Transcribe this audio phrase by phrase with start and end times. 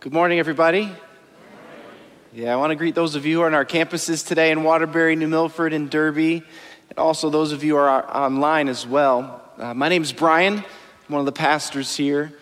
[0.00, 0.92] Good morning, everybody.
[2.32, 4.62] Yeah, I want to greet those of you who are on our campuses today in
[4.62, 6.44] Waterbury, New Milford, and Derby,
[6.88, 9.42] and also those of you who are online as well.
[9.58, 10.64] Uh, my name is Brian, I'm
[11.08, 12.32] one of the pastors here,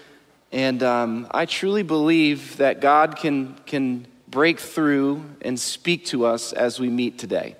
[0.53, 6.52] and um, I truly believe that God can, can break through and speak to us
[6.52, 7.57] as we meet today.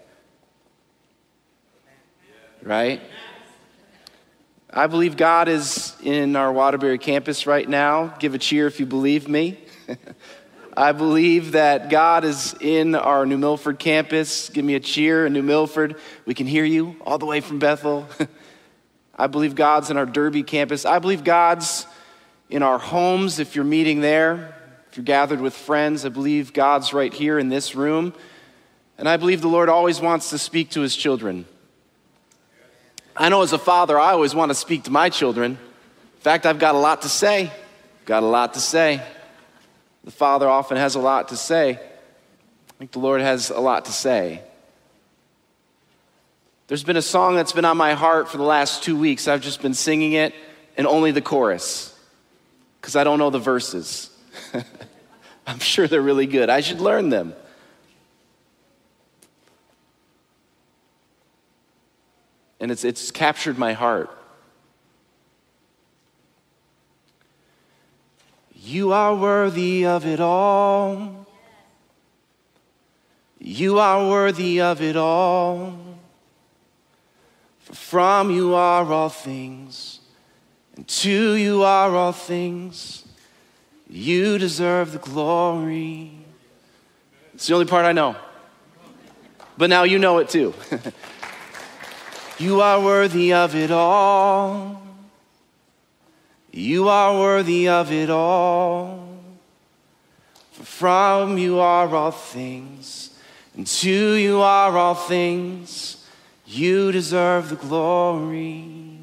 [2.62, 3.00] Right?
[4.68, 8.08] I believe God is in our Waterbury campus right now.
[8.18, 9.62] Give a cheer if you believe me.
[10.76, 14.50] I believe that God is in our New Milford campus.
[14.50, 15.96] Give me a cheer in New Milford.
[16.27, 18.06] We can hear you all the way from Bethel.
[19.16, 20.84] I believe God's in our Derby campus.
[20.84, 21.86] I believe God's
[22.50, 24.54] in our homes if you're meeting there.
[24.91, 28.12] If you're gathered with friends, I believe God's right here in this room.
[28.98, 31.46] And I believe the Lord always wants to speak to his children.
[33.16, 35.52] I know as a father, I always want to speak to my children.
[35.52, 37.50] In fact, I've got a lot to say.
[38.05, 39.02] Got a lot to say.
[40.06, 41.70] The Father often has a lot to say.
[41.73, 44.41] I think the Lord has a lot to say.
[46.69, 49.27] There's been a song that's been on my heart for the last two weeks.
[49.27, 50.33] I've just been singing it
[50.77, 51.92] and only the chorus
[52.80, 54.17] because I don't know the verses.
[55.47, 56.50] I'm sure they're really good.
[56.50, 57.34] I should learn them.
[62.61, 64.17] And it's, it's captured my heart.
[68.67, 71.25] You are worthy of it all.
[73.39, 75.78] You are worthy of it all.
[77.61, 80.00] For from you are all things,
[80.75, 83.05] and to you are all things.
[83.89, 86.11] You deserve the glory.
[87.34, 88.17] It's the only part I know.
[89.56, 90.55] But now you know it too.
[92.41, 94.86] you are worthy of it all.
[96.56, 99.06] You are worthy of it all.
[100.52, 103.10] For from you are all things,
[103.54, 106.02] and to you are all things.
[106.46, 109.00] You deserve the glory.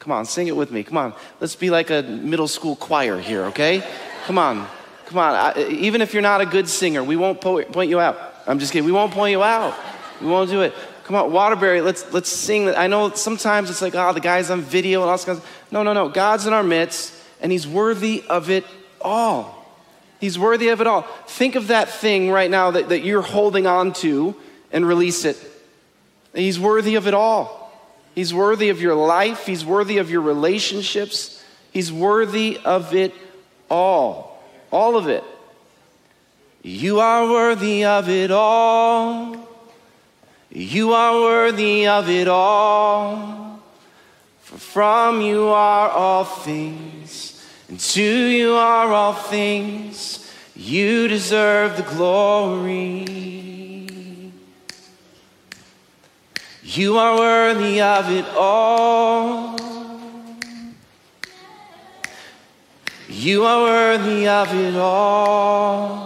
[0.00, 0.82] Come on, sing it with me.
[0.82, 1.14] Come on.
[1.38, 3.84] Let's be like a middle school choir here, okay?
[4.24, 4.66] Come on.
[5.06, 5.34] Come on.
[5.34, 8.18] I, even if you're not a good singer, we won't po- point you out.
[8.46, 8.86] I'm just kidding.
[8.86, 9.74] We won't point you out.
[10.20, 10.74] We won't do it.
[11.06, 12.68] Come on, Waterbury, let's, let's sing.
[12.68, 15.48] I know sometimes it's like, oh, the guy's on video and all this kind of
[15.70, 16.08] No, no, no.
[16.08, 18.64] God's in our midst, and he's worthy of it
[19.00, 19.54] all.
[20.18, 21.02] He's worthy of it all.
[21.28, 24.34] Think of that thing right now that, that you're holding on to
[24.72, 25.38] and release it.
[26.34, 27.72] He's worthy of it all.
[28.16, 29.46] He's worthy of your life.
[29.46, 31.40] He's worthy of your relationships.
[31.70, 33.14] He's worthy of it
[33.70, 34.42] all.
[34.72, 35.22] All of it.
[36.62, 39.45] You are worthy of it all.
[40.50, 43.60] You are worthy of it all.
[44.40, 50.32] For from you are all things, and to you are all things.
[50.54, 53.04] You deserve the glory.
[56.62, 59.56] You are worthy of it all.
[63.08, 66.05] You are worthy of it all.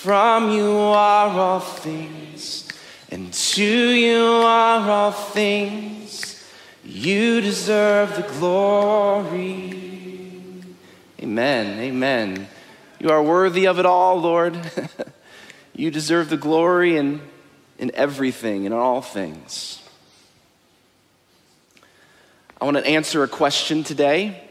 [0.00, 2.66] From you are all things,
[3.10, 6.42] and to you are all things.
[6.82, 9.74] You deserve the glory.
[11.20, 11.78] Amen.
[11.80, 12.48] Amen.
[12.98, 14.58] You are worthy of it all, Lord.
[15.76, 17.20] you deserve the glory in,
[17.78, 19.82] in everything, in all things.
[22.58, 24.48] I want to answer a question today.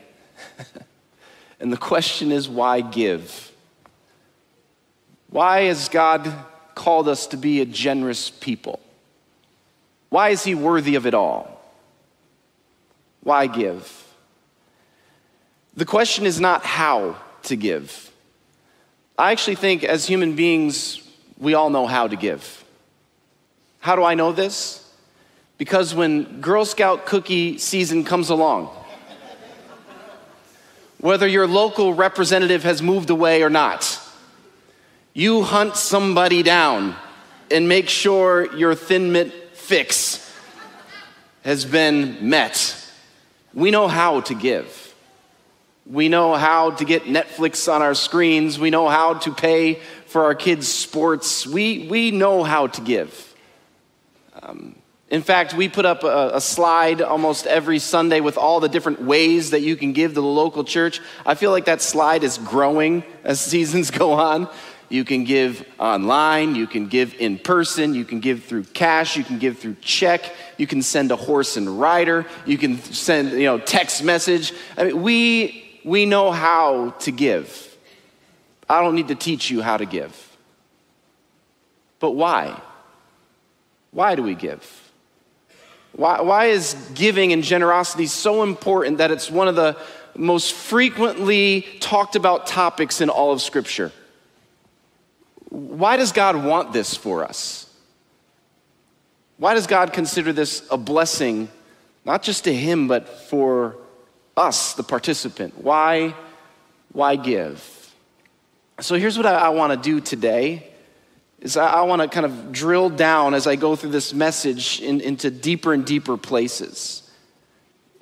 [1.60, 3.49] and the question is why give?
[5.32, 6.32] Why has God
[6.76, 8.80] called us to be a generous people?
[10.10, 11.62] Why is He worthy of it all?
[13.22, 14.06] Why give?
[15.76, 18.12] The question is not how to give.
[19.18, 21.02] I actually think as human beings,
[21.38, 22.64] we all know how to give.
[23.80, 24.86] How do I know this?
[25.58, 28.68] Because when Girl Scout cookie season comes along,
[31.00, 34.00] whether your local representative has moved away or not,
[35.14, 36.96] you hunt somebody down
[37.52, 40.32] and make sure your thin mint fix
[41.44, 42.76] has been met.
[43.54, 44.94] We know how to give.
[45.86, 48.60] We know how to get Netflix on our screens.
[48.60, 51.48] We know how to pay for our kids' sports.
[51.48, 53.36] We, we know how to give.
[54.42, 54.76] Um,
[55.10, 59.02] in fact, we put up a, a, slide almost every Sunday with all the different
[59.02, 61.02] ways that you can give to the local church.
[61.26, 64.48] I feel like that slide is growing as seasons go on.
[64.90, 69.24] You can give online, you can give in person, you can give through cash, you
[69.24, 73.46] can give through check, you can send a horse and rider, you can send, you
[73.46, 74.52] know, text message.
[74.76, 77.78] I mean, we we know how to give.
[78.68, 80.38] I don't need to teach you how to give.
[82.00, 82.60] But why?
[83.92, 84.92] Why do we give?
[85.94, 89.78] Why, why is giving and generosity so important that it's one of the
[90.16, 93.92] most frequently talked about topics in all of Scripture?
[95.50, 97.66] Why does God want this for us?
[99.38, 101.50] Why does God consider this a blessing,
[102.06, 103.78] not just to Him, but for
[104.38, 105.58] us, the participant?
[105.58, 106.14] Why,
[106.92, 107.94] why give?
[108.82, 110.70] So here's what I, I want to do today
[111.42, 114.82] is I, I want to kind of drill down as I go through this message
[114.82, 117.10] in, into deeper and deeper places.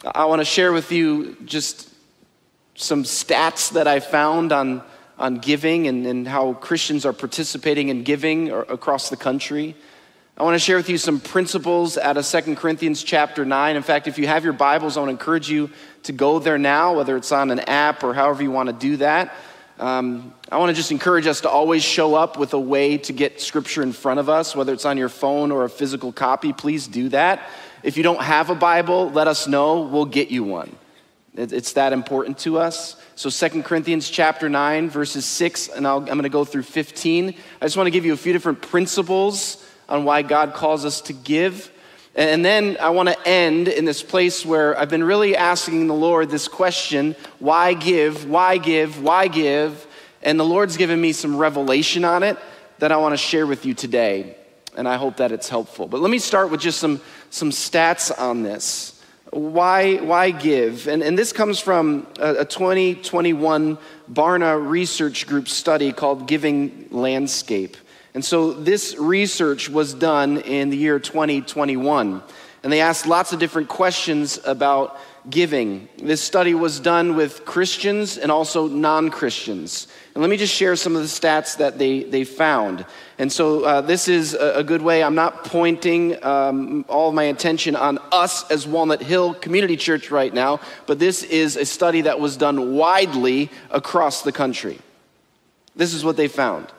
[0.04, 1.90] I want to share with you just
[2.76, 4.84] some stats that I found on,
[5.18, 9.76] on giving and, and how Christians are participating in giving across the country.
[10.38, 13.76] I want to share with you some principles out of Second Corinthians chapter 9.
[13.76, 15.72] In fact, if you have your Bibles, I want to encourage you
[16.04, 18.98] to go there now, whether it's on an app or however you want to do
[18.98, 19.34] that.
[19.80, 23.14] Um, I want to just encourage us to always show up with a way to
[23.14, 26.54] get scripture in front of us, whether it's on your phone or a physical copy.
[26.54, 27.48] Please do that.
[27.82, 29.82] If you don't have a Bible, let us know.
[29.82, 30.76] We'll get you one.
[31.36, 32.96] It's that important to us.
[33.18, 37.30] So Second Corinthians chapter 9, verses 6, and i am going to go through 15.
[37.30, 41.02] I just want to give you a few different principles on why God calls us
[41.02, 41.72] to give.
[42.14, 45.96] And then I want to end in this place where I've been really asking the
[45.96, 48.30] Lord this question why give?
[48.30, 49.02] Why give?
[49.02, 49.88] Why give?
[50.22, 52.38] And the Lord's given me some revelation on it
[52.78, 54.38] that I want to share with you today.
[54.76, 55.88] And I hope that it's helpful.
[55.88, 58.97] But let me start with just some, some stats on this.
[59.32, 60.88] Why, why give?
[60.88, 63.78] And, and this comes from a, a 2021
[64.12, 67.76] Barna Research Group study called Giving Landscape.
[68.14, 72.24] And so this research was done in the year 2021.
[72.64, 75.90] And they asked lots of different questions about giving.
[75.98, 79.88] This study was done with Christians and also non Christians.
[80.14, 82.86] And let me just share some of the stats that they, they found.
[83.18, 85.04] And so uh, this is a, a, good way.
[85.04, 90.34] I'm not pointing um, all my attention on us as Walnut Hill Community Church right
[90.34, 94.80] now, but this is a study that was done widely across the country.
[95.76, 96.72] This is what they found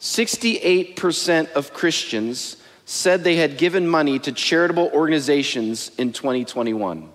[0.00, 7.11] 68% of Christians said they had given money to charitable organizations in 2021.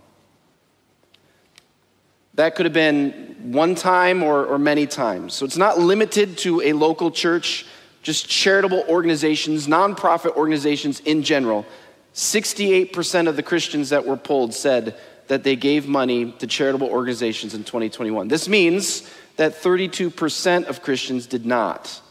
[2.37, 5.33] That could have been one time or, or many times.
[5.33, 7.65] So it's not limited to a local church,
[8.03, 11.65] just charitable organizations, nonprofit organizations in general.
[12.13, 14.95] 68% of the Christians that were polled said
[15.29, 18.27] that they gave money to charitable organizations in 2021.
[18.27, 22.01] This means that 32% of Christians did not.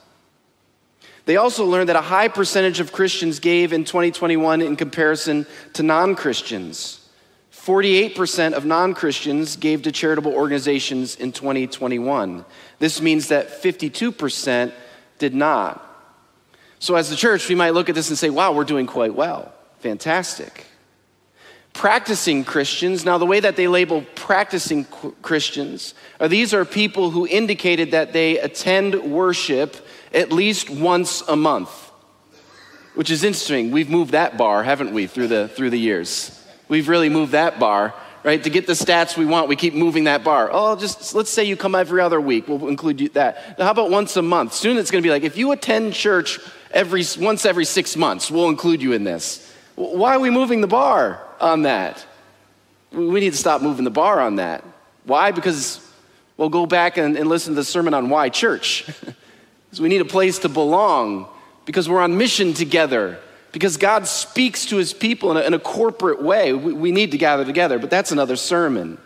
[1.25, 5.85] They also learned that a high percentage of Christians gave in 2021 in comparison to
[5.85, 7.06] non Christians.
[7.67, 12.45] 48% of non Christians gave to charitable organizations in 2021.
[12.79, 14.73] This means that 52%
[15.19, 15.83] did not.
[16.79, 19.17] So, as the church, we might look at this and say, wow, we're doing quite
[19.17, 19.53] well.
[19.81, 20.65] Fantastic.
[21.73, 24.85] Practicing Christians, now the way that they label practicing
[25.21, 29.85] Christians are these are people who indicated that they attend worship
[30.15, 31.91] at least once a month,
[32.95, 33.73] which is interesting.
[33.73, 36.46] We've moved that bar, haven't we, through the, through the years?
[36.69, 38.43] We've really moved that bar, right?
[38.43, 40.51] To get the stats we want, we keep moving that bar.
[40.53, 43.59] Oh, just let's say you come every other week, we'll include you that.
[43.59, 44.53] Now, how about once a month?
[44.53, 48.31] Soon it's going to be like if you attend church every once every six months,
[48.31, 49.55] we'll include you in this.
[49.77, 52.05] Why are we moving the bar on that?
[52.93, 54.65] We need to stop moving the bar on that.
[55.05, 55.31] Why?
[55.31, 55.87] Because
[56.37, 58.87] we'll go back and, and listen to the sermon on why church.
[59.67, 61.29] because we need a place to belong,
[61.65, 63.19] because we're on mission together,
[63.53, 66.53] because God speaks to his people in a, in a corporate way.
[66.53, 68.99] We, we need to gather together, but that's another sermon.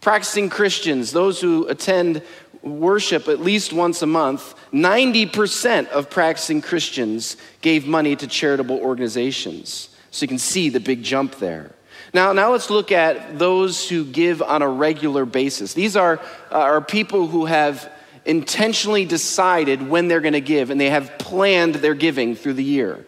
[0.00, 2.22] Practicing Christians, those who attend
[2.62, 9.90] worship at least once a month, 90% of practicing Christians gave money to charitable organizations.
[10.10, 11.72] So you can see the big jump there.
[12.14, 15.74] Now, now let's look at those who give on a regular basis.
[15.74, 16.20] These are,
[16.50, 17.92] uh, are people who have
[18.24, 22.64] intentionally decided when they're going to give and they have planned their giving through the
[22.64, 23.04] year.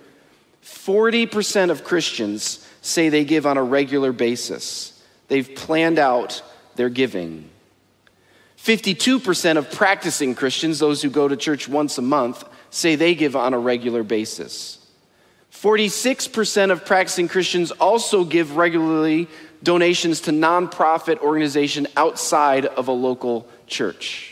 [0.65, 5.01] 40% of Christians say they give on a regular basis.
[5.29, 6.43] They've planned out
[6.77, 7.49] their giving.
[8.59, 13.37] 52% of practicing Christians, those who go to church once a month, say they give
[13.37, 14.79] on a regular basis.
[15.53, 19.29] 46% of practicing Christians also give regularly
[19.63, 24.30] donations to nonprofit organization outside of a local church.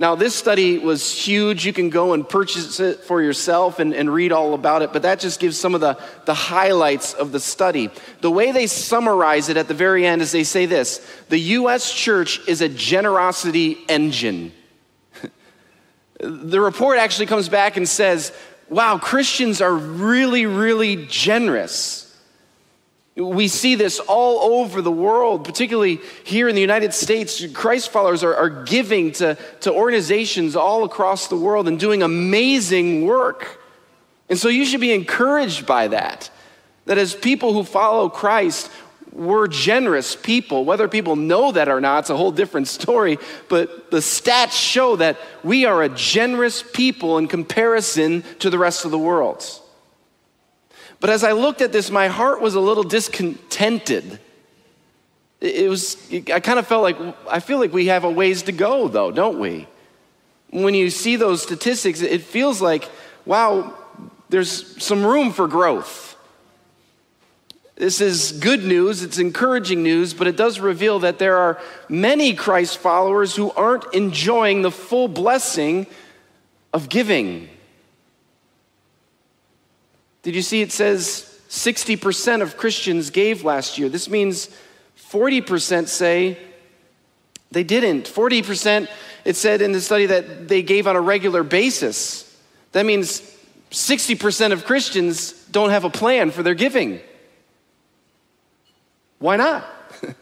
[0.00, 1.64] Now, this study was huge.
[1.64, 5.02] You can go and purchase it for yourself and, and, read all about it, but
[5.02, 7.90] that just gives some of the, the highlights of the study.
[8.20, 11.92] The way they summarize it at the very end is they say this The U.S.
[11.92, 14.52] church is a generosity engine.
[16.18, 18.32] the report actually comes back and says,
[18.68, 22.03] wow, Christians are really, really generous.
[23.16, 27.46] We see this all over the world, particularly here in the United States.
[27.52, 33.06] Christ followers are, are, giving to, to organizations all across the world and doing amazing
[33.06, 33.60] work.
[34.28, 36.28] And so you should be encouraged by that.
[36.86, 38.68] That as people who follow Christ,
[39.12, 40.64] we're generous people.
[40.64, 43.18] Whether people know that or not, it's a whole different story.
[43.48, 48.84] But the stats show that we are a generous people in comparison to the rest
[48.84, 49.44] of the world.
[51.04, 54.18] But as I looked at this, my heart was a little discontented.
[55.38, 55.98] It was,
[56.32, 56.96] I kind of felt like,
[57.28, 59.68] I feel like we have a ways to go, though, don't we?
[60.48, 62.88] When you see those statistics, it feels like,
[63.26, 63.76] wow,
[64.30, 66.16] there's some room for growth.
[67.76, 72.32] This is good news, it's encouraging news, but it does reveal that there are many
[72.32, 75.86] Christ followers who aren't enjoying the full blessing
[76.72, 77.50] of giving.
[80.24, 83.90] Did you see it says 60% of Christians gave last year?
[83.90, 84.48] This means
[84.98, 86.38] 40% say
[87.50, 88.06] they didn't.
[88.06, 88.88] 40%,
[89.26, 92.34] it said in the study that they gave on a regular basis.
[92.72, 93.20] That means
[93.70, 97.00] 60% of Christians don't have a plan for their giving.
[99.18, 99.66] Why not?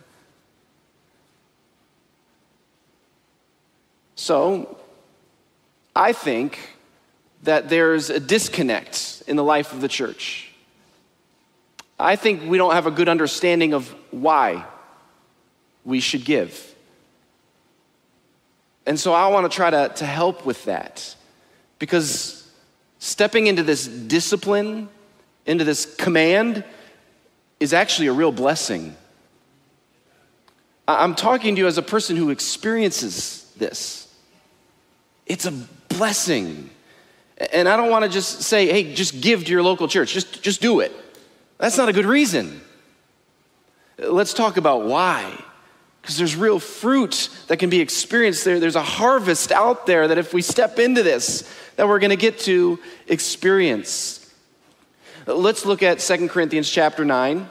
[4.17, 4.77] so,
[5.95, 6.59] I think
[7.43, 10.53] that there's a disconnect in the life of the church.
[11.99, 14.65] I think we don't have a good understanding of why
[15.85, 16.75] we should give.
[18.87, 21.15] And so I want to try to, to help with that
[21.79, 22.51] because
[22.99, 24.89] stepping into this discipline,
[25.47, 26.65] into this command,
[27.61, 28.97] is actually a real blessing.
[30.89, 34.13] I'm talking to you as a person who experiences this.
[35.27, 35.53] It's a
[35.89, 36.71] blessing.
[37.39, 40.43] And I don't want to just say, hey, just give to your local church, just,
[40.43, 40.93] just do it.
[41.59, 42.61] That's not a good reason.
[43.99, 45.39] Let's talk about why.
[46.01, 48.59] Because there's real fruit that can be experienced there.
[48.59, 52.17] There's a harvest out there that if we step into this, that we're going to
[52.17, 54.19] get to experience.
[55.27, 57.49] Let's look at Second Corinthians chapter 9,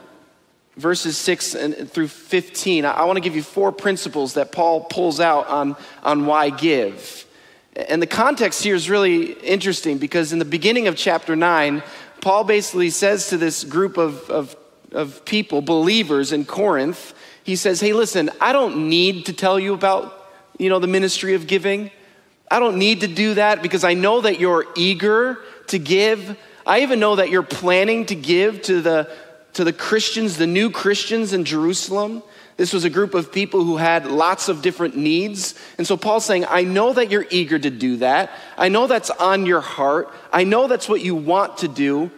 [0.76, 1.54] verses 6
[1.86, 2.84] through 15.
[2.84, 7.24] I want to give you four principles that Paul pulls out on, on why give.
[7.74, 11.82] And the context here is really interesting because in the beginning of chapter 9,
[12.20, 14.56] Paul basically says to this group of, of,
[14.92, 17.14] of people, believers in Corinth,
[17.44, 20.18] he says, Hey, listen, I don't need to tell you about
[20.58, 21.90] you know, the ministry of giving.
[22.50, 25.38] I don't need to do that because I know that you're eager
[25.68, 26.38] to give.
[26.66, 29.10] I even know that you're planning to give to the,
[29.54, 32.22] to the Christians, the new Christians in Jerusalem.
[32.62, 35.56] This was a group of people who had lots of different needs.
[35.78, 38.30] And so Paul's saying, I know that you're eager to do that.
[38.56, 40.14] I know that's on your heart.
[40.32, 42.12] I know that's what you want to do.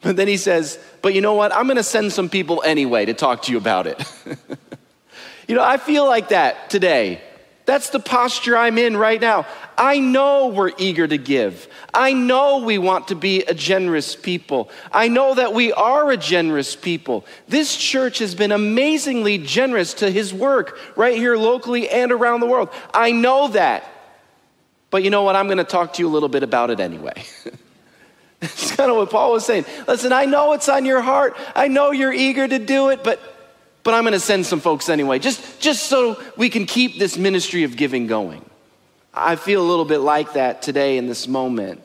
[0.00, 1.52] But then he says, But you know what?
[1.52, 4.00] I'm going to send some people anyway to talk to you about it.
[5.48, 7.20] you know, I feel like that today.
[7.64, 9.46] That's the posture I'm in right now.
[9.78, 11.68] I know we're eager to give.
[11.94, 14.68] I know we want to be a generous people.
[14.90, 17.24] I know that we are a generous people.
[17.48, 22.46] This church has been amazingly generous to his work right here locally and around the
[22.46, 22.68] world.
[22.92, 23.88] I know that.
[24.90, 25.36] But you know what?
[25.36, 27.24] I'm going to talk to you a little bit about it anyway.
[28.42, 29.66] It's kind of what Paul was saying.
[29.86, 31.36] Listen, I know it's on your heart.
[31.54, 33.20] I know you're eager to do it, but
[33.84, 37.16] but I'm going to send some folks anyway, just, just so we can keep this
[37.16, 38.44] ministry of giving going.
[39.12, 41.82] I feel a little bit like that today in this moment.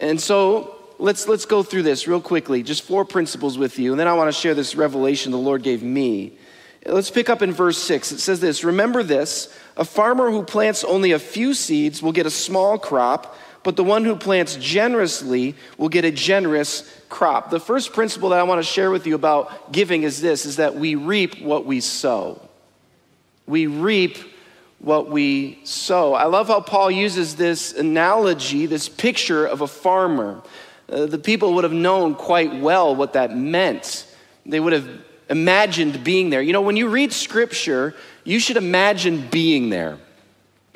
[0.00, 4.00] And so let's, let's go through this real quickly, just four principles with you, and
[4.00, 6.38] then I want to share this revelation the Lord gave me.
[6.84, 8.12] Let's pick up in verse six.
[8.12, 12.26] It says this Remember this a farmer who plants only a few seeds will get
[12.26, 13.36] a small crop
[13.66, 17.50] but the one who plants generously will get a generous crop.
[17.50, 20.54] The first principle that I want to share with you about giving is this is
[20.58, 22.40] that we reap what we sow.
[23.44, 24.18] We reap
[24.78, 26.14] what we sow.
[26.14, 30.42] I love how Paul uses this analogy, this picture of a farmer.
[30.88, 34.06] Uh, the people would have known quite well what that meant.
[34.46, 34.88] They would have
[35.28, 36.40] imagined being there.
[36.40, 39.98] You know, when you read scripture, you should imagine being there.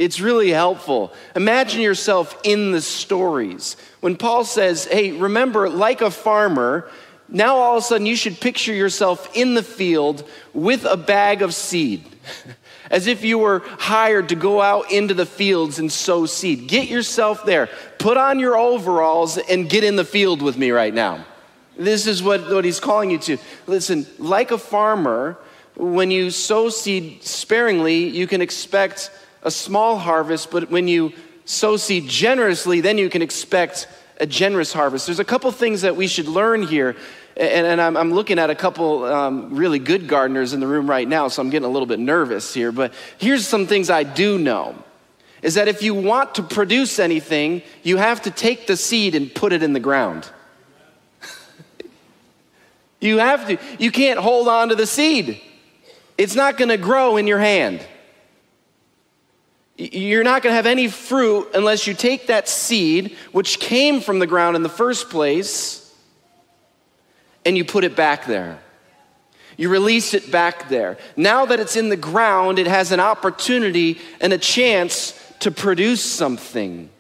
[0.00, 1.12] It's really helpful.
[1.36, 3.76] Imagine yourself in the stories.
[4.00, 6.90] When Paul says, hey, remember, like a farmer,
[7.28, 11.42] now all of a sudden you should picture yourself in the field with a bag
[11.42, 12.02] of seed.
[12.90, 16.66] as if you were hired to go out into the fields and sow seed.
[16.66, 17.68] Get yourself there.
[17.98, 21.26] Put on your overalls and get in the field with me right now.
[21.76, 23.36] This is what, what he's calling you to.
[23.66, 25.36] Listen, like a farmer,
[25.76, 29.10] when you sow seed sparingly, you can expect
[29.42, 31.12] a small harvest, but when you
[31.44, 33.88] sow seed generously, then you can expect
[34.20, 35.06] a generous harvest.
[35.06, 36.96] There's a couple things that we should learn here.
[37.36, 40.90] And, and I'm, I'm, looking at a couple um, really good gardeners in the room
[40.90, 42.70] right now, so I'm getting a little bit nervous here.
[42.70, 44.74] But here's some things I do know
[45.42, 49.34] is that if you want to produce anything, you have to take the seed and
[49.34, 50.28] put it in the ground.
[53.00, 53.56] you have to.
[53.78, 55.40] You can't hold on to the seed,
[56.18, 57.80] it's not to grow in your hand.
[59.80, 64.18] You're not going to have any fruit unless you take that seed, which came from
[64.18, 65.90] the ground in the first place,
[67.46, 68.58] and you put it back there.
[69.56, 70.98] You release it back there.
[71.16, 76.04] Now that it's in the ground, it has an opportunity and a chance to produce
[76.04, 76.90] something.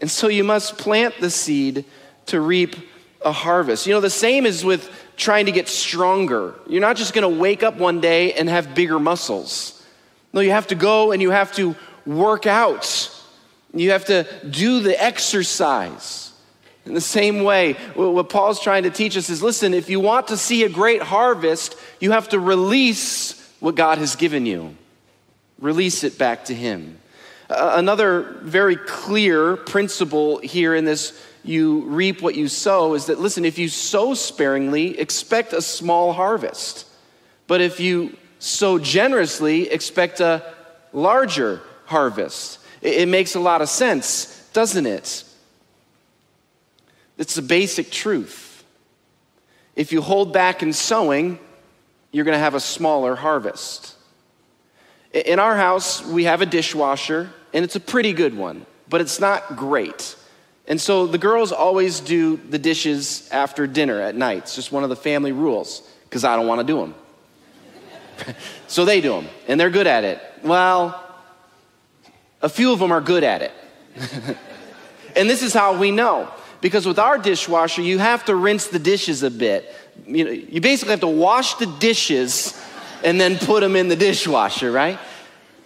[0.00, 1.84] And so you must plant the seed
[2.26, 2.76] to reap
[3.24, 3.88] a harvest.
[3.88, 6.54] You know, the same is with trying to get stronger.
[6.68, 9.74] You're not just going to wake up one day and have bigger muscles.
[10.32, 11.74] No, you have to go and you have to
[12.08, 13.10] work out.
[13.74, 16.32] You have to do the exercise.
[16.86, 20.28] In the same way, what Paul's trying to teach us is listen, if you want
[20.28, 24.74] to see a great harvest, you have to release what God has given you,
[25.60, 26.98] release it back to Him.
[27.50, 33.44] Another very clear principle here in this you reap what you sow is that listen,
[33.44, 36.86] if you sow sparingly, expect a small harvest.
[37.46, 40.42] But if you sow generously, expect a
[40.92, 42.58] larger harvest.
[42.82, 45.24] It, makes a lot of sense, doesn't it?
[47.16, 48.62] It's a basic truth.
[49.74, 51.38] If you hold back in sowing,
[52.12, 53.96] you're going to have a smaller harvest.
[55.12, 59.18] In our house, we have a dishwasher, and it's a pretty good one, but it's
[59.18, 60.14] not great.
[60.66, 64.38] And so the girls always do the dishes after dinner at night.
[64.38, 66.94] It's just one of the family rules because I don't want to do them.
[68.66, 70.20] so they do them, and they're good at it.
[70.44, 71.07] Well,
[72.42, 73.52] a few of them are good at it.
[75.16, 76.30] and this is how we know.
[76.60, 79.72] Because with our dishwasher, you have to rinse the dishes a bit.
[80.06, 82.60] You, know, you basically have to wash the dishes
[83.04, 84.98] and then put them in the dishwasher, right?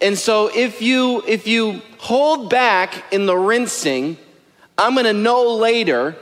[0.01, 4.17] And so if you if you hold back in the rinsing,
[4.77, 6.15] I'm going to know later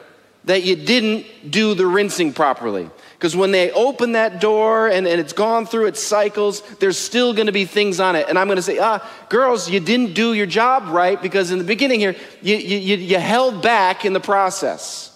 [0.45, 2.89] that you didn't do the rinsing properly.
[3.21, 7.35] Because when they open that door and, and it's gone through its cycles, there's still
[7.35, 8.25] gonna be things on it.
[8.27, 11.63] And I'm gonna say, ah, girls, you didn't do your job right because in the
[11.63, 15.15] beginning here, you, you, you held back in the process.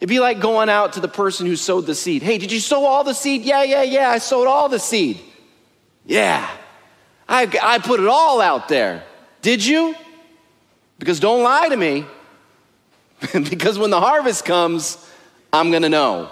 [0.00, 2.22] It'd be like going out to the person who sowed the seed.
[2.22, 3.42] Hey, did you sow all the seed?
[3.42, 5.20] Yeah, yeah, yeah, I sowed all the seed.
[6.06, 6.48] Yeah,
[7.28, 9.04] I, I put it all out there.
[9.42, 9.94] Did you?
[10.98, 12.06] Because don't lie to me.
[13.50, 14.96] because when the harvest comes,
[15.52, 16.30] I'm gonna know.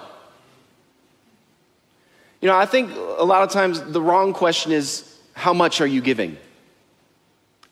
[2.45, 5.87] You know, I think a lot of times the wrong question is, how much are
[5.87, 6.37] you giving?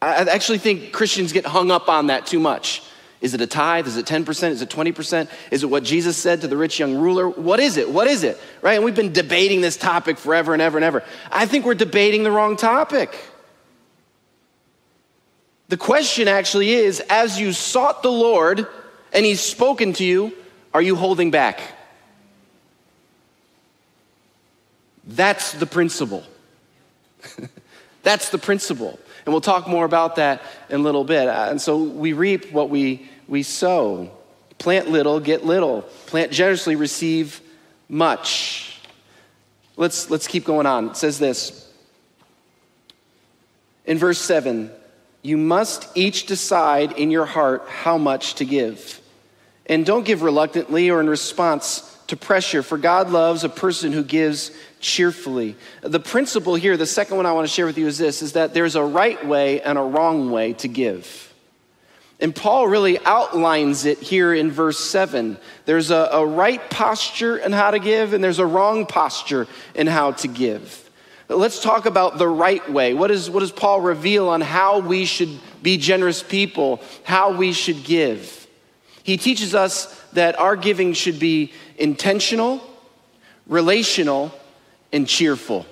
[0.01, 2.83] I actually think Christians get hung up on that too much.
[3.21, 3.87] Is it a tithe?
[3.87, 4.49] Is it 10%?
[4.49, 5.29] Is it 20%?
[5.51, 7.29] Is it what Jesus said to the rich young ruler?
[7.29, 7.91] What is it?
[7.91, 8.41] What is it?
[8.63, 8.73] Right?
[8.73, 11.05] And we've been debating this topic forever and ever and ever.
[11.31, 13.15] I think we're debating the wrong topic.
[15.69, 18.67] The question actually is as you sought the Lord
[19.13, 20.33] and he's spoken to you,
[20.73, 21.61] are you holding back?
[25.05, 26.25] That's the principle.
[28.03, 28.99] That's the principle.
[29.25, 31.29] And we'll talk more about that in a little bit.
[31.29, 34.11] Uh, and so we reap what we, we sow.
[34.59, 35.83] Plant little, get little.
[36.07, 37.41] Plant generously, receive
[37.89, 38.81] much.
[39.77, 40.91] Let's, let's keep going on.
[40.91, 41.71] It says this
[43.85, 44.71] in verse 7
[45.23, 49.01] You must each decide in your heart how much to give.
[49.67, 54.05] And don't give reluctantly or in response to pressure, for God loves a person who
[54.05, 55.57] gives cheerfully.
[55.81, 58.35] The principle here, the second one I want to share with you is this is
[58.35, 61.33] that there's a right way and a wrong way to give.
[62.21, 65.39] And Paul really outlines it here in verse 7.
[65.65, 69.87] There's a, a right posture in how to give, and there's a wrong posture in
[69.87, 70.91] how to give.
[71.31, 72.93] Let's talk about the right way.
[72.93, 75.31] What, is, what does Paul reveal on how we should
[75.63, 78.43] be generous people, how we should give?
[79.03, 82.63] He teaches us that our giving should be intentional,
[83.47, 84.33] relational,
[84.93, 85.67] and cheerful.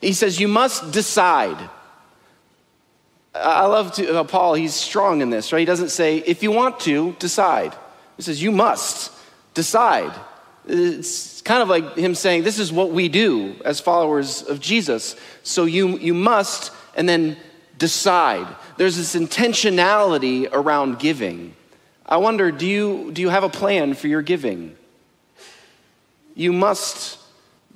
[0.00, 1.70] He says, You must decide.
[3.34, 5.60] I love to, uh, Paul, he's strong in this, right?
[5.60, 7.74] He doesn't say, If you want to, decide.
[8.16, 9.12] He says, You must
[9.54, 10.12] decide.
[10.68, 15.14] It's kind of like him saying, This is what we do as followers of Jesus.
[15.44, 17.36] So you, you must, and then
[17.78, 18.46] decide.
[18.76, 21.54] There's this intentionality around giving.
[22.04, 24.76] I wonder do you, do you have a plan for your giving?
[26.36, 27.18] You must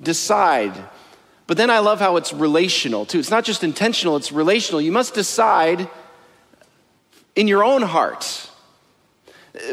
[0.01, 0.71] decide.
[1.47, 3.19] But then I love how it's relational too.
[3.19, 4.79] It's not just intentional, it's relational.
[4.79, 5.89] You must decide
[7.35, 8.47] in your own heart.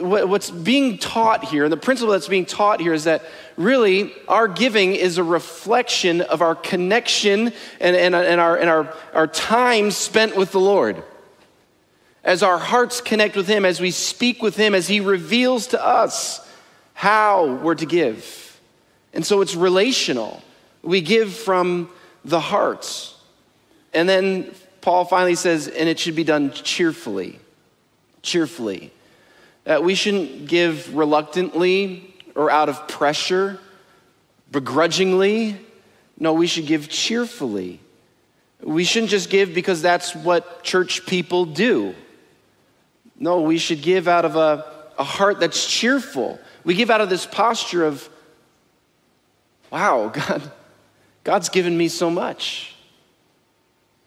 [0.01, 3.23] What's being taught here, and the principle that's being taught here is that
[3.57, 8.93] really our giving is a reflection of our connection and, and, and, our, and our,
[9.15, 11.01] our time spent with the Lord.
[12.25, 15.85] As our hearts connect with Him, as we speak with Him, as He reveals to
[15.85, 16.45] us
[16.95, 18.48] how we're to give.
[19.19, 20.41] And so it's relational.
[20.81, 21.91] We give from
[22.25, 23.13] the heart.
[23.93, 27.41] And then Paul finally says, and it should be done cheerfully.
[28.23, 28.93] Cheerfully.
[29.67, 33.59] Uh, we shouldn't give reluctantly or out of pressure,
[34.53, 35.57] begrudgingly.
[36.21, 37.81] No, we should give cheerfully.
[38.63, 41.93] We shouldn't just give because that's what church people do.
[43.19, 44.65] No, we should give out of a,
[44.97, 46.39] a heart that's cheerful.
[46.63, 48.09] We give out of this posture of,
[49.71, 50.51] wow, God,
[51.25, 52.75] God's given me so much.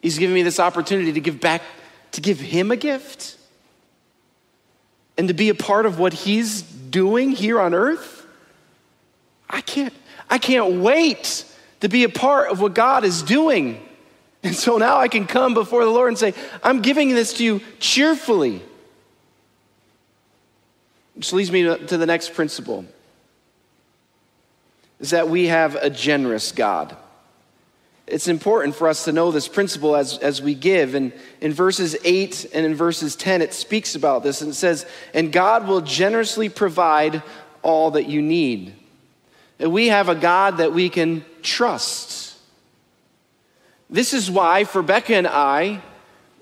[0.00, 1.62] He's given me this opportunity to give back,
[2.12, 3.36] to give Him a gift
[5.16, 8.26] and to be a part of what he's doing here on earth,
[9.48, 9.92] I can't,
[10.30, 11.44] I can't wait
[11.80, 13.86] to be a part of what God is doing.
[14.42, 17.44] And so now I can come before the Lord and say, I'm giving this to
[17.44, 18.62] you cheerfully.
[21.14, 22.86] Which leads me to the next principle
[25.02, 26.96] is that we have a generous God
[28.06, 30.94] it's important for us to know this principle as, as we give.
[30.94, 34.84] And in verses 8 and in verses 10, it speaks about this and it says,
[35.14, 37.22] And God will generously provide
[37.62, 38.74] all that you need.
[39.58, 42.36] And we have a God that we can trust.
[43.88, 45.80] This is why, for Becca and I,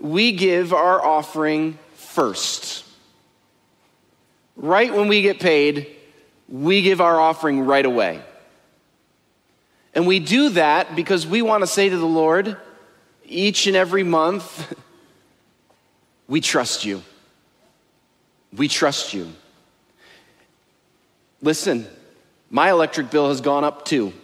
[0.01, 2.85] we give our offering first.
[4.57, 5.89] Right when we get paid,
[6.49, 8.23] we give our offering right away.
[10.01, 12.57] And we do that because we want to say to the Lord
[13.27, 14.75] each and every month,
[16.27, 17.03] we trust you.
[18.57, 19.31] We trust you.
[21.43, 21.87] Listen,
[22.49, 24.15] my electric bill has gone up too.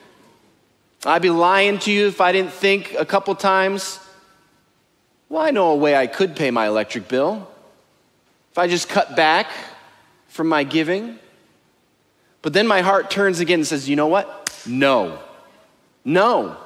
[1.06, 4.00] I'd be lying to you if I didn't think a couple times,
[5.28, 7.48] well, I know a way I could pay my electric bill.
[8.50, 9.52] If I just cut back
[10.26, 11.20] from my giving.
[12.42, 14.39] But then my heart turns again and says, you know what?
[14.66, 15.18] No.
[16.04, 16.56] No.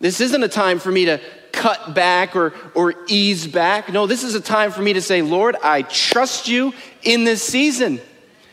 [0.00, 1.20] This isn't a time for me to
[1.52, 3.92] cut back or, or ease back.
[3.92, 6.72] No, this is a time for me to say, Lord, I trust you
[7.02, 8.00] in this season.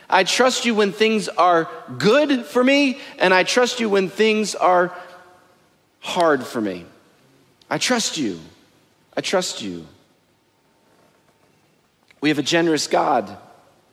[0.10, 4.56] I trust you when things are good for me, and I trust you when things
[4.56, 4.94] are
[6.00, 6.86] hard for me.
[7.70, 8.40] I trust you.
[9.16, 9.86] I trust you.
[12.22, 13.38] We have a generous God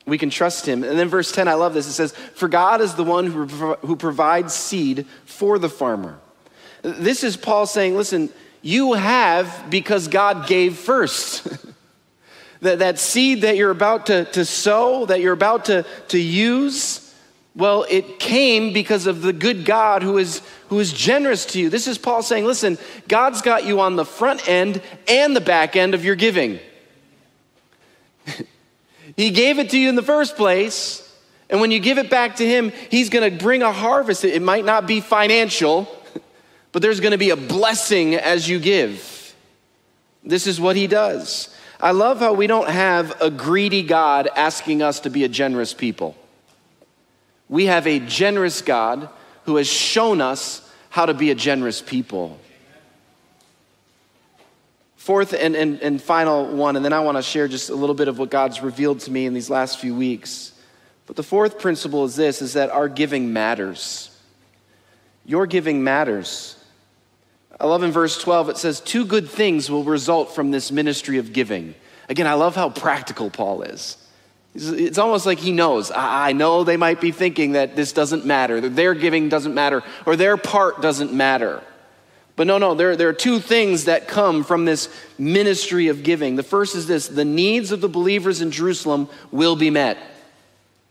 [0.05, 0.83] we can trust him.
[0.83, 1.87] And then verse 10, I love this.
[1.87, 6.19] It says, For God is the one who, who provides seed for the farmer.
[6.83, 8.29] This is Paul saying, listen,
[8.61, 11.47] you have because God gave first.
[12.61, 17.13] that, that seed that you're about to, to sow, that you're about to, to use,
[17.55, 21.69] well, it came because of the good God who is, who is generous to you.
[21.69, 25.75] This is Paul saying, listen, God's got you on the front end and the back
[25.75, 26.59] end of your giving.
[29.15, 31.01] He gave it to you in the first place.
[31.49, 34.23] And when you give it back to Him, He's going to bring a harvest.
[34.23, 35.87] It might not be financial,
[36.71, 39.35] but there's going to be a blessing as you give.
[40.23, 41.55] This is what He does.
[41.79, 45.73] I love how we don't have a greedy God asking us to be a generous
[45.73, 46.15] people.
[47.47, 49.09] We have a generous God
[49.43, 52.39] who has shown us how to be a generous people.
[55.05, 57.93] Fourth and, and, and final one, and then I want to share just a little
[57.93, 60.51] bit of what God's revealed to me in these last few weeks.
[61.05, 64.09] But the fourth principle is this is that our giving matters.
[65.23, 66.57] Your giving matters.
[67.59, 71.19] I love in verse 12, it says, Two good things will result from this ministry
[71.19, 71.75] of giving.
[72.09, 73.97] Again, I love how practical Paul is.
[74.55, 75.91] It's almost like he knows.
[75.93, 79.83] I know they might be thinking that this doesn't matter, that their giving doesn't matter,
[80.07, 81.61] or their part doesn't matter.
[82.35, 86.35] But no, no, there, there are two things that come from this ministry of giving.
[86.35, 89.97] The first is this the needs of the believers in Jerusalem will be met.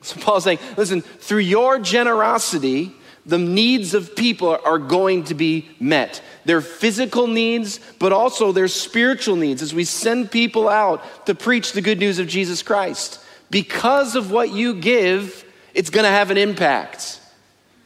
[0.01, 2.93] So Paul's saying, listen, through your generosity,
[3.27, 6.23] the needs of people are going to be met.
[6.45, 11.73] Their physical needs, but also their spiritual needs as we send people out to preach
[11.73, 13.21] the good news of Jesus Christ.
[13.51, 17.21] Because of what you give, It's going to have an impact.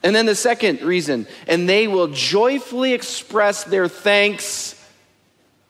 [0.02, 4.74] And then the second reason, and they will joyfully express their thanks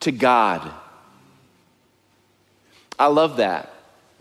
[0.00, 0.70] to God.
[2.98, 3.72] I love that.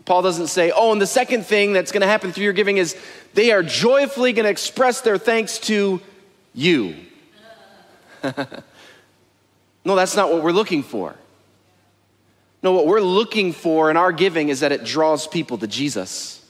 [0.04, 2.78] Paul doesn't say, oh, and the second thing that's going to happen through your giving
[2.78, 2.96] is
[3.34, 6.00] they are joyfully going to express their thanks to
[6.54, 6.96] you.
[9.84, 11.14] no, that's not what we're looking for.
[12.62, 16.42] No, what we're looking for in our giving is that it draws people to Jesus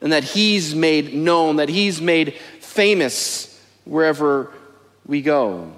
[0.00, 4.52] and that He's made known, that He's made famous wherever
[5.06, 5.72] we go.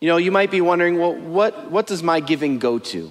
[0.00, 3.10] You know, you might be wondering, well, what, what does my giving go to?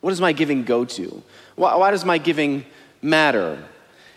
[0.00, 1.22] What does my giving go to?
[1.56, 2.66] Why, why does my giving
[3.02, 3.62] matter?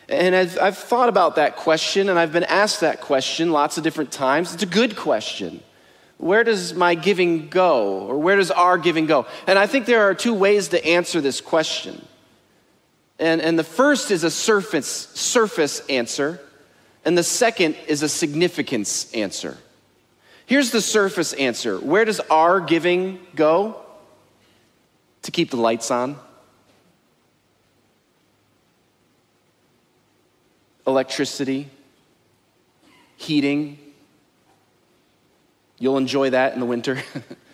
[0.10, 3.84] And I've, I've thought about that question and I've been asked that question lots of
[3.84, 4.54] different times.
[4.54, 5.62] It's a good question.
[6.18, 8.08] Where does my giving go?
[8.08, 9.26] Or where does our giving go?
[9.48, 12.06] And I think there are two ways to answer this question.
[13.20, 16.40] And, and the first is a surface, surface answer,
[17.06, 19.58] and the second is a significance answer.
[20.46, 23.80] Here's the surface answer Where does our giving go?
[25.24, 26.18] To keep the lights on,
[30.86, 31.70] electricity,
[33.16, 33.80] heating.
[35.80, 37.02] You'll enjoy that in the winter.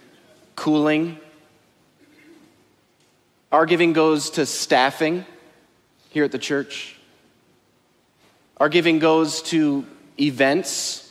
[0.56, 1.20] Cooling.
[3.52, 5.26] Our giving goes to staffing
[6.10, 6.96] here at the church.
[8.58, 9.86] Our giving goes to
[10.20, 11.06] events.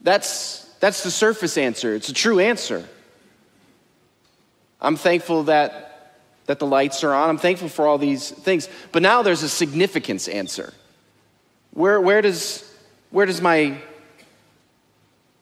[0.00, 1.94] That's, that's the surface answer.
[1.94, 2.88] It's a true answer.
[4.80, 5.86] I'm thankful that
[6.46, 7.28] that the lights are on.
[7.28, 8.68] I'm thankful for all these things.
[8.92, 10.72] But now there's a significance answer.
[11.72, 12.64] Where, where, does,
[13.10, 13.78] where does my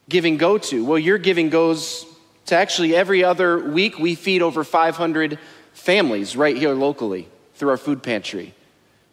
[0.09, 0.83] giving go to?
[0.83, 2.05] Well, your giving goes
[2.47, 5.39] to actually every other week we feed over 500
[5.85, 8.55] families right here locally through our food pantry.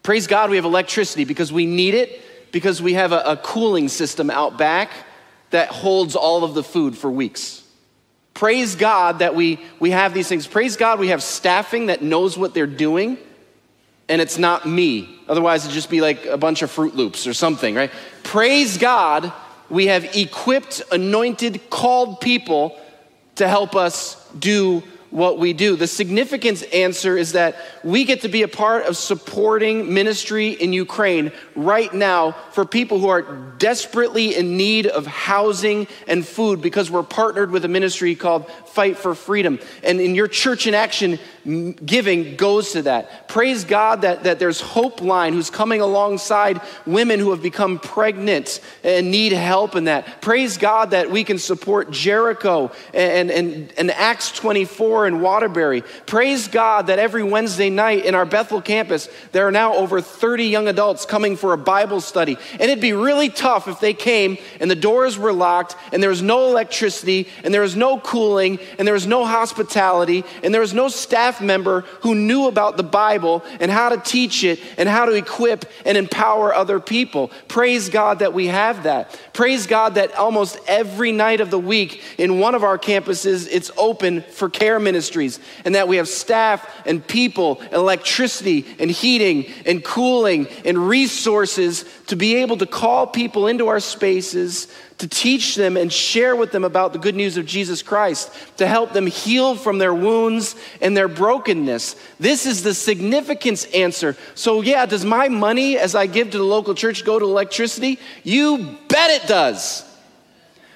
[0.02, 3.88] Praise God we have electricity because we need it, because we have a, a cooling
[3.88, 4.90] system out back
[5.50, 7.62] that holds all of the food for weeks.
[8.32, 10.46] Praise God that we, we have these things.
[10.46, 13.18] Praise God we have staffing that knows what they're doing
[14.08, 15.20] and it's not me.
[15.28, 17.90] Otherwise, it'd just be like a bunch of Froot Loops or something, right?
[18.22, 19.30] Praise God
[19.68, 22.80] we have equipped, anointed, called people
[23.34, 24.82] to help us do
[25.12, 25.76] what we do.
[25.76, 30.72] The significance answer is that we get to be a part of supporting ministry in
[30.72, 33.22] Ukraine right now for people who are
[33.58, 38.96] desperately in need of housing and food because we're partnered with a ministry called Fight
[38.96, 39.58] for Freedom.
[39.84, 43.28] And in your church in action, giving goes to that.
[43.28, 48.60] Praise God that, that there's Hope Line who's coming alongside women who have become pregnant
[48.82, 50.22] and need help in that.
[50.22, 55.82] Praise God that we can support Jericho and, and, and Acts 24 in Waterbury.
[56.06, 60.44] Praise God that every Wednesday night in our Bethel campus, there are now over 30
[60.44, 62.36] young adults coming for a Bible study.
[62.52, 66.10] And it'd be really tough if they came and the doors were locked and there
[66.10, 70.60] was no electricity and there was no cooling and there was no hospitality and there
[70.60, 74.88] was no staff member who knew about the Bible and how to teach it and
[74.88, 77.30] how to equip and empower other people.
[77.48, 79.18] Praise God that we have that.
[79.32, 83.70] Praise God that almost every night of the week in one of our campuses, it's
[83.76, 89.82] open for care ministries and that we have staff and people, electricity and heating and
[89.82, 94.68] cooling and resources to be able to call people into our spaces
[95.02, 98.68] to teach them and share with them about the good news of Jesus Christ, to
[98.68, 101.96] help them heal from their wounds and their brokenness.
[102.20, 104.16] This is the significance answer.
[104.36, 107.98] So, yeah, does my money as I give to the local church go to electricity?
[108.22, 109.84] You bet it does.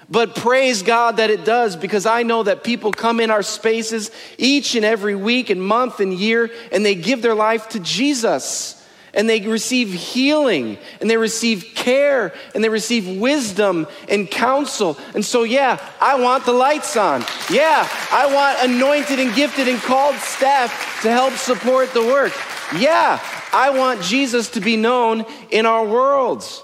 [0.09, 4.11] But praise God that it does because I know that people come in our spaces
[4.39, 8.77] each and every week and month and year and they give their life to Jesus
[9.13, 14.97] and they receive healing and they receive care and they receive wisdom and counsel.
[15.15, 17.25] And so, yeah, I want the lights on.
[17.51, 22.33] Yeah, I want anointed and gifted and called staff to help support the work.
[22.79, 23.19] Yeah,
[23.53, 26.63] I want Jesus to be known in our worlds.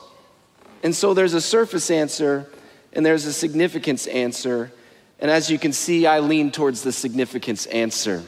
[0.84, 2.48] And so there's a surface answer
[2.92, 4.72] and there's a significance answer.
[5.18, 8.22] And as you can see, I lean towards the significance answer.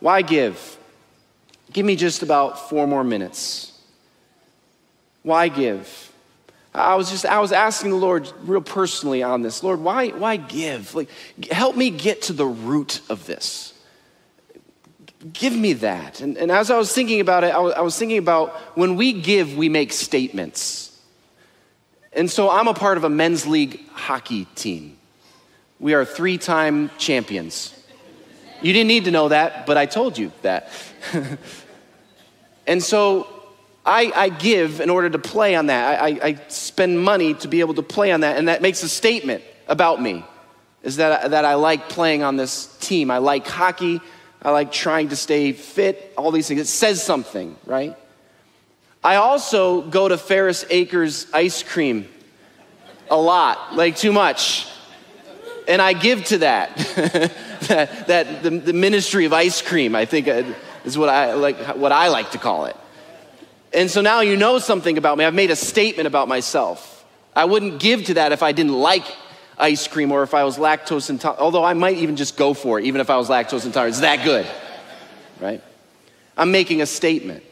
[0.00, 0.76] Why give?
[1.72, 3.72] Give me just about four more minutes.
[5.22, 6.12] Why give?
[6.74, 9.62] I was just I was asking the Lord real personally on this.
[9.62, 10.94] Lord, why why give?
[10.94, 11.10] Like
[11.50, 13.74] help me get to the root of this.
[15.32, 16.20] Give me that.
[16.20, 18.94] And, and as I was thinking about it, I was, I was thinking about when
[18.94, 20.96] we give, we make statements.
[22.18, 24.98] And so I'm a part of a men's league hockey team.
[25.80, 27.74] We are three time champions.
[28.60, 30.70] You didn't need to know that, but I told you that.
[32.68, 33.26] And so
[33.84, 36.02] I, I give in order to play on that.
[36.02, 38.88] I, I spend money to be able to play on that, and that makes a
[38.88, 40.22] statement about me
[40.82, 43.10] is that, that I like playing on this team.
[43.10, 44.00] I like hockey.
[44.42, 46.60] I like trying to stay fit, all these things.
[46.60, 47.96] It says something, right?
[49.02, 52.08] I also go to Ferris Acres ice cream
[53.10, 54.66] a lot, like too much.
[55.66, 56.76] And I give to that.
[57.68, 60.42] that, that the, the, ministry of ice cream, I think uh,
[60.84, 62.76] is what I like what I like to call it.
[63.72, 65.24] And so now you know something about me.
[65.24, 67.04] I've made a statement about myself.
[67.36, 69.04] I wouldn't give to that if I didn't like
[69.58, 72.78] ice cream or if I was lactose intolerant, although I might even just go for
[72.78, 73.94] it, even if I was lactose intolerant.
[73.94, 74.46] It's that good,
[75.40, 75.62] right?
[76.36, 77.44] I'm making a statement.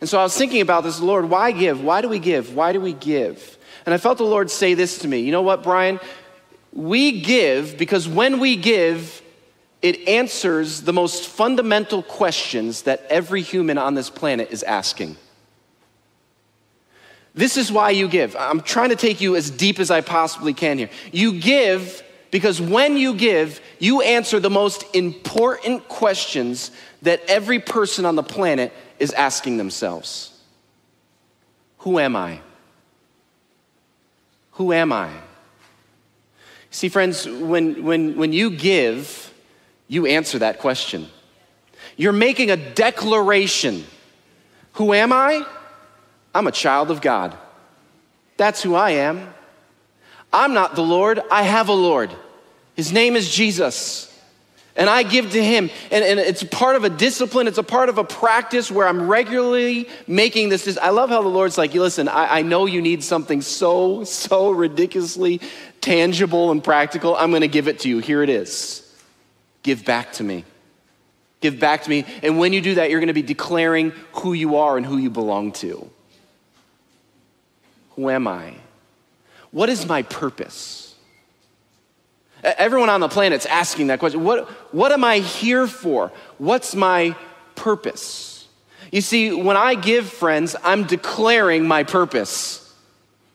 [0.00, 1.82] And so I was thinking about this, Lord, why give?
[1.82, 2.54] Why do we give?
[2.54, 3.58] Why do we give?
[3.84, 5.20] And I felt the Lord say this to me.
[5.20, 5.98] You know what, Brian?
[6.72, 9.22] We give because when we give,
[9.82, 15.16] it answers the most fundamental questions that every human on this planet is asking.
[17.34, 18.34] This is why you give.
[18.36, 20.90] I'm trying to take you as deep as I possibly can here.
[21.12, 26.70] You give because when you give, you answer the most important questions
[27.02, 30.38] that every person on the planet is asking themselves
[31.78, 32.40] Who am I?
[34.52, 35.10] Who am I?
[36.70, 39.32] See, friends, when, when, when you give,
[39.86, 41.08] you answer that question.
[41.96, 43.84] You're making a declaration.
[44.74, 45.46] Who am I?
[46.34, 47.36] I'm a child of God.
[48.36, 49.32] That's who I am.
[50.32, 52.14] I'm not the Lord, I have a Lord.
[52.74, 54.04] His name is Jesus.
[54.78, 55.70] And I give to him.
[55.90, 59.08] And, and it's part of a discipline, it's a part of a practice where I'm
[59.08, 60.78] regularly making this.
[60.78, 64.52] I love how the Lord's like, listen, I, I know you need something so, so
[64.52, 65.40] ridiculously
[65.80, 67.16] tangible and practical.
[67.16, 67.98] I'm going to give it to you.
[67.98, 68.84] Here it is.
[69.64, 70.44] Give back to me.
[71.40, 72.04] Give back to me.
[72.22, 74.96] And when you do that, you're going to be declaring who you are and who
[74.96, 75.90] you belong to.
[77.96, 78.54] Who am I?
[79.50, 80.87] What is my purpose?
[82.42, 84.22] Everyone on the planet's asking that question.
[84.22, 86.12] What, what am I here for?
[86.38, 87.16] What's my
[87.56, 88.46] purpose?
[88.92, 92.64] You see, when I give, friends, I'm declaring my purpose.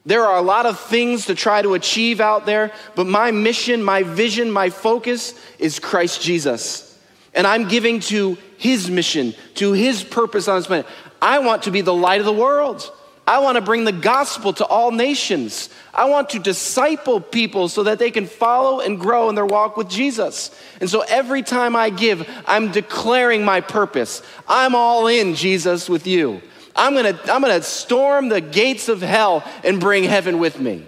[0.06, 3.84] There are a lot of things to try to achieve out there, but my mission,
[3.84, 6.90] my vision, my focus is Christ Jesus.
[7.34, 10.86] And I'm giving to his mission, to his purpose on this planet.
[11.22, 12.92] I want to be the light of the world.
[13.26, 15.70] I want to bring the gospel to all nations.
[15.94, 19.78] I want to disciple people so that they can follow and grow in their walk
[19.78, 20.52] with Jesus.
[20.82, 24.22] And so every time I give, I'm declaring my purpose.
[24.48, 26.42] I'm all in, Jesus, with you.
[26.76, 30.86] I'm gonna, I'm gonna storm the gates of hell and bring heaven with me.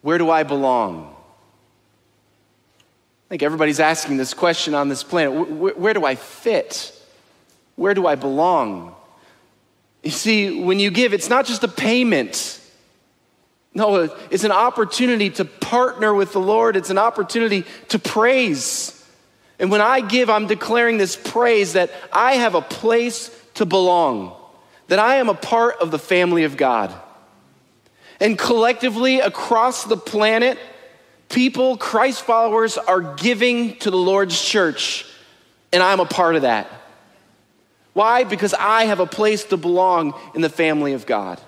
[0.00, 1.14] Where do I belong?
[3.26, 5.50] I think everybody's asking this question on this planet.
[5.50, 6.92] Where, where do I fit?
[7.76, 8.94] Where do I belong?
[10.04, 12.60] You see, when you give, it's not just a payment.
[13.72, 16.76] No, it's an opportunity to partner with the Lord.
[16.76, 18.90] It's an opportunity to praise.
[19.58, 24.36] And when I give, I'm declaring this praise that I have a place to belong,
[24.88, 26.94] that I am a part of the family of God.
[28.20, 30.58] And collectively across the planet,
[31.28, 35.06] people, Christ followers, are giving to the Lord's church,
[35.72, 36.70] and I'm a part of that.
[37.94, 38.24] Why?
[38.24, 41.40] Because I have a place to belong in the family of God.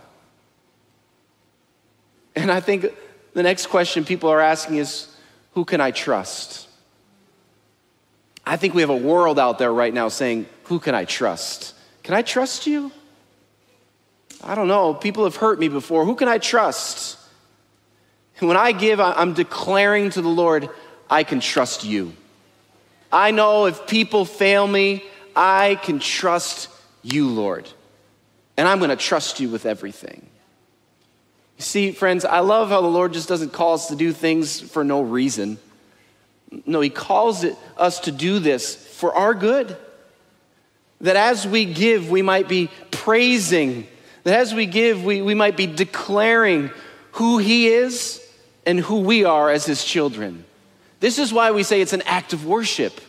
[2.34, 2.86] And I think
[3.34, 5.14] the next question people are asking is
[5.52, 6.68] who can I trust?
[8.46, 11.74] I think we have a world out there right now saying, Who can I trust?
[12.04, 12.92] Can I trust you?
[14.44, 14.94] I don't know.
[14.94, 16.04] People have hurt me before.
[16.04, 17.18] Who can I trust?
[18.38, 20.68] And when I give, I'm declaring to the Lord,
[21.10, 22.12] I can trust you.
[23.10, 25.04] I know if people fail me,
[25.36, 26.68] I can trust
[27.02, 27.68] you, Lord.
[28.56, 30.26] And I'm going to trust you with everything.
[31.58, 34.60] You see, friends, I love how the Lord just doesn't call us to do things
[34.60, 35.58] for no reason.
[36.64, 39.76] No, he calls it, us to do this for our good.
[41.02, 43.86] That as we give, we might be praising.
[44.24, 46.70] That as we give, we, we might be declaring
[47.12, 48.22] who he is
[48.64, 50.44] and who we are as his children.
[51.00, 53.00] This is why we say it's an act of worship,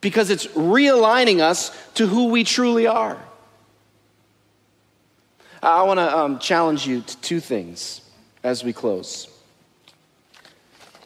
[0.00, 3.18] because it's realigning us to who we truly are.
[5.62, 8.00] I want to um, challenge you to two things
[8.44, 9.28] as we close.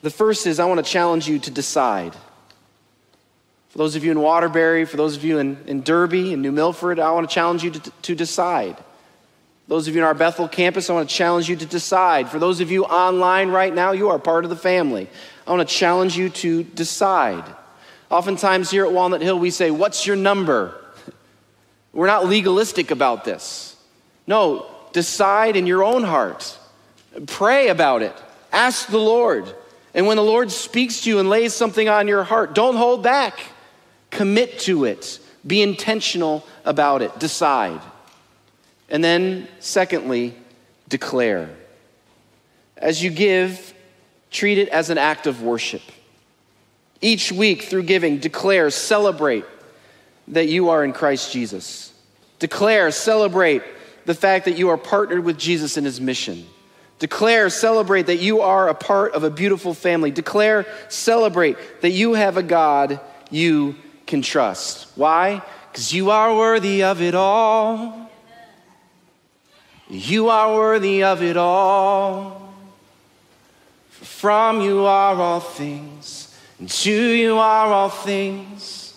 [0.02, 2.14] The first is I want to challenge you to decide.
[3.70, 6.52] For those of you in Waterbury, for those of you in, in Derby and New
[6.52, 8.76] Milford, I want to challenge you to, to decide.
[9.68, 12.28] Those of you in our Bethel campus, I want to challenge you to decide.
[12.28, 15.08] For those of you online right now, you are part of the family.
[15.46, 17.44] I want to challenge you to decide.
[18.12, 20.78] Oftentimes here at Walnut Hill, we say, What's your number?
[21.94, 23.74] We're not legalistic about this.
[24.26, 26.58] No, decide in your own heart.
[27.26, 28.14] Pray about it.
[28.52, 29.52] Ask the Lord.
[29.94, 33.02] And when the Lord speaks to you and lays something on your heart, don't hold
[33.02, 33.38] back.
[34.10, 35.18] Commit to it.
[35.46, 37.18] Be intentional about it.
[37.18, 37.80] Decide.
[38.90, 40.34] And then, secondly,
[40.88, 41.48] declare.
[42.76, 43.72] As you give,
[44.30, 45.82] treat it as an act of worship.
[47.02, 49.44] Each week, through giving, declare, celebrate
[50.28, 51.92] that you are in Christ Jesus.
[52.38, 53.62] Declare, celebrate
[54.06, 56.46] the fact that you are partnered with Jesus in his mission.
[57.00, 60.12] Declare, celebrate that you are a part of a beautiful family.
[60.12, 63.00] Declare, celebrate that you have a God
[63.30, 63.74] you
[64.06, 64.86] can trust.
[64.96, 65.42] Why?
[65.70, 68.10] Because you are worthy of it all.
[69.88, 72.54] You are worthy of it all.
[73.90, 76.21] From you are all things,
[76.62, 78.96] and to you are all things.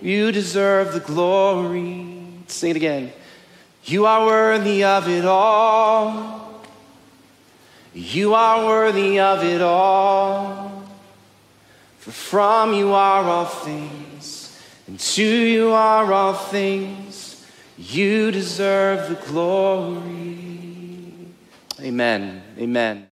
[0.00, 2.24] You deserve the glory.
[2.46, 3.12] Sing it again.
[3.82, 6.62] You are worthy of it all.
[7.94, 10.84] You are worthy of it all.
[11.98, 17.44] For from you are all things, and to you are all things.
[17.76, 20.38] You deserve the glory.
[21.80, 22.40] Amen.
[22.56, 23.08] Amen.